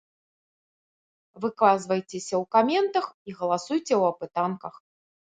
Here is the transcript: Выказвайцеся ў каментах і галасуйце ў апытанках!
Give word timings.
Выказвайцеся 1.43 2.35
ў 2.41 2.43
каментах 2.55 3.05
і 3.29 3.37
галасуйце 3.43 3.85
ў 3.85 4.01
апытанках! 4.15 4.73